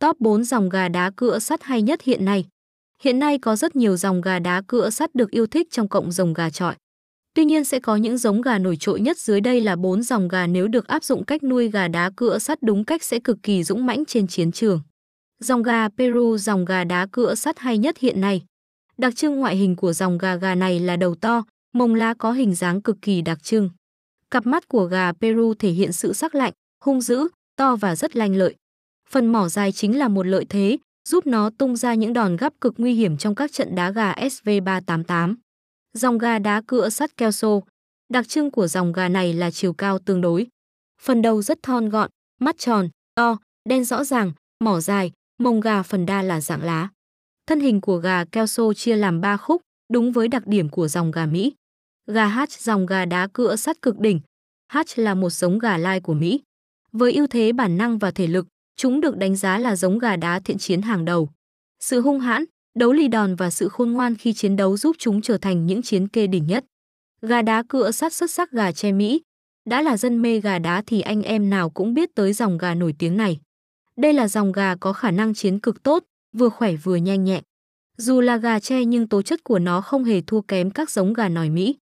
Top 0.00 0.20
4 0.20 0.44
dòng 0.44 0.68
gà 0.68 0.88
đá 0.88 1.10
cựa 1.16 1.38
sắt 1.38 1.62
hay 1.62 1.82
nhất 1.82 2.02
hiện 2.02 2.24
nay. 2.24 2.44
Hiện 3.02 3.18
nay 3.18 3.38
có 3.38 3.56
rất 3.56 3.76
nhiều 3.76 3.96
dòng 3.96 4.20
gà 4.20 4.38
đá 4.38 4.62
cựa 4.66 4.90
sắt 4.90 5.14
được 5.14 5.30
yêu 5.30 5.46
thích 5.46 5.66
trong 5.70 5.88
cộng 5.88 6.12
dòng 6.12 6.34
gà 6.34 6.50
trọi. 6.50 6.74
Tuy 7.34 7.44
nhiên 7.44 7.64
sẽ 7.64 7.80
có 7.80 7.96
những 7.96 8.18
giống 8.18 8.40
gà 8.40 8.58
nổi 8.58 8.76
trội 8.80 9.00
nhất 9.00 9.18
dưới 9.18 9.40
đây 9.40 9.60
là 9.60 9.76
4 9.76 10.02
dòng 10.02 10.28
gà 10.28 10.46
nếu 10.46 10.68
được 10.68 10.86
áp 10.86 11.04
dụng 11.04 11.24
cách 11.24 11.42
nuôi 11.42 11.70
gà 11.70 11.88
đá 11.88 12.10
cựa 12.16 12.38
sắt 12.38 12.62
đúng 12.62 12.84
cách 12.84 13.02
sẽ 13.02 13.18
cực 13.18 13.36
kỳ 13.42 13.64
dũng 13.64 13.86
mãnh 13.86 14.04
trên 14.04 14.26
chiến 14.26 14.52
trường. 14.52 14.80
Dòng 15.40 15.62
gà 15.62 15.88
Peru 15.88 16.36
dòng 16.38 16.64
gà 16.64 16.84
đá 16.84 17.06
cựa 17.12 17.34
sắt 17.34 17.58
hay 17.58 17.78
nhất 17.78 17.98
hiện 17.98 18.20
nay. 18.20 18.42
Đặc 18.98 19.16
trưng 19.16 19.36
ngoại 19.36 19.56
hình 19.56 19.76
của 19.76 19.92
dòng 19.92 20.18
gà 20.18 20.36
gà 20.36 20.54
này 20.54 20.80
là 20.80 20.96
đầu 20.96 21.14
to, 21.14 21.44
mông 21.74 21.94
lá 21.94 22.14
có 22.18 22.32
hình 22.32 22.54
dáng 22.54 22.82
cực 22.82 22.96
kỳ 23.02 23.22
đặc 23.22 23.42
trưng. 23.42 23.70
Cặp 24.30 24.46
mắt 24.46 24.68
của 24.68 24.84
gà 24.84 25.12
Peru 25.12 25.54
thể 25.54 25.70
hiện 25.70 25.92
sự 25.92 26.12
sắc 26.12 26.34
lạnh, 26.34 26.52
hung 26.84 27.00
dữ, 27.00 27.28
to 27.56 27.76
và 27.76 27.96
rất 27.96 28.16
lanh 28.16 28.36
lợi. 28.36 28.54
Phần 29.10 29.26
mỏ 29.26 29.48
dài 29.48 29.72
chính 29.72 29.98
là 29.98 30.08
một 30.08 30.26
lợi 30.26 30.46
thế, 30.48 30.78
giúp 31.08 31.26
nó 31.26 31.50
tung 31.58 31.76
ra 31.76 31.94
những 31.94 32.12
đòn 32.12 32.36
gắp 32.36 32.52
cực 32.60 32.74
nguy 32.76 32.94
hiểm 32.94 33.16
trong 33.16 33.34
các 33.34 33.52
trận 33.52 33.74
đá 33.74 33.90
gà 33.90 34.12
SV388. 34.12 35.34
Dòng 35.92 36.18
gà 36.18 36.38
đá 36.38 36.62
cựa 36.66 36.88
sắt 36.88 37.16
Kelso. 37.16 37.60
Đặc 38.12 38.28
trưng 38.28 38.50
của 38.50 38.66
dòng 38.66 38.92
gà 38.92 39.08
này 39.08 39.32
là 39.32 39.50
chiều 39.50 39.72
cao 39.72 39.98
tương 39.98 40.20
đối. 40.20 40.46
Phần 41.02 41.22
đầu 41.22 41.42
rất 41.42 41.62
thon 41.62 41.88
gọn, 41.88 42.10
mắt 42.40 42.58
tròn, 42.58 42.88
to, 43.14 43.38
đen 43.68 43.84
rõ 43.84 44.04
ràng, 44.04 44.32
mỏ 44.64 44.80
dài, 44.80 45.12
mông 45.38 45.60
gà 45.60 45.82
phần 45.82 46.06
đa 46.06 46.22
là 46.22 46.40
dạng 46.40 46.62
lá. 46.62 46.88
Thân 47.46 47.60
hình 47.60 47.80
của 47.80 47.96
gà 47.96 48.24
Kelso 48.24 48.72
chia 48.72 48.96
làm 48.96 49.20
3 49.20 49.36
khúc, 49.36 49.62
đúng 49.92 50.12
với 50.12 50.28
đặc 50.28 50.46
điểm 50.46 50.68
của 50.68 50.88
dòng 50.88 51.10
gà 51.10 51.26
Mỹ. 51.26 51.52
Gà 52.06 52.26
Hatch 52.26 52.52
dòng 52.52 52.86
gà 52.86 53.04
đá 53.04 53.26
cựa 53.32 53.56
sắt 53.56 53.82
cực 53.82 53.98
đỉnh. 54.00 54.20
Hatch 54.68 54.98
là 54.98 55.14
một 55.14 55.30
giống 55.30 55.58
gà 55.58 55.78
lai 55.78 56.00
của 56.00 56.14
Mỹ. 56.14 56.40
Với 56.92 57.12
ưu 57.12 57.26
thế 57.26 57.52
bản 57.52 57.78
năng 57.78 57.98
và 57.98 58.10
thể 58.10 58.26
lực, 58.26 58.46
chúng 58.78 59.00
được 59.00 59.16
đánh 59.16 59.36
giá 59.36 59.58
là 59.58 59.76
giống 59.76 59.98
gà 59.98 60.16
đá 60.16 60.40
thiện 60.40 60.58
chiến 60.58 60.82
hàng 60.82 61.04
đầu. 61.04 61.28
Sự 61.80 62.00
hung 62.00 62.20
hãn, 62.20 62.44
đấu 62.74 62.92
lì 62.92 63.08
đòn 63.08 63.34
và 63.34 63.50
sự 63.50 63.68
khôn 63.68 63.92
ngoan 63.92 64.14
khi 64.14 64.32
chiến 64.32 64.56
đấu 64.56 64.76
giúp 64.76 64.96
chúng 64.98 65.20
trở 65.20 65.38
thành 65.38 65.66
những 65.66 65.82
chiến 65.82 66.08
kê 66.08 66.26
đỉnh 66.26 66.46
nhất. 66.46 66.64
Gà 67.22 67.42
đá 67.42 67.62
cựa 67.68 67.90
sắt 67.90 68.12
xuất 68.12 68.30
sắc 68.30 68.50
gà 68.50 68.72
che 68.72 68.92
Mỹ. 68.92 69.22
Đã 69.66 69.82
là 69.82 69.96
dân 69.96 70.22
mê 70.22 70.40
gà 70.40 70.58
đá 70.58 70.82
thì 70.86 71.00
anh 71.00 71.22
em 71.22 71.50
nào 71.50 71.70
cũng 71.70 71.94
biết 71.94 72.14
tới 72.14 72.32
dòng 72.32 72.58
gà 72.58 72.74
nổi 72.74 72.94
tiếng 72.98 73.16
này. 73.16 73.38
Đây 73.96 74.12
là 74.12 74.28
dòng 74.28 74.52
gà 74.52 74.76
có 74.76 74.92
khả 74.92 75.10
năng 75.10 75.34
chiến 75.34 75.58
cực 75.58 75.82
tốt, 75.82 76.04
vừa 76.32 76.48
khỏe 76.48 76.76
vừa 76.76 76.96
nhanh 76.96 77.24
nhẹn. 77.24 77.42
Dù 77.96 78.20
là 78.20 78.36
gà 78.36 78.60
tre 78.60 78.84
nhưng 78.84 79.08
tố 79.08 79.22
chất 79.22 79.44
của 79.44 79.58
nó 79.58 79.80
không 79.80 80.04
hề 80.04 80.20
thua 80.20 80.40
kém 80.40 80.70
các 80.70 80.90
giống 80.90 81.12
gà 81.12 81.28
nòi 81.28 81.50
Mỹ. 81.50 81.76